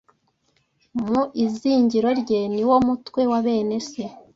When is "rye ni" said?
2.21-2.63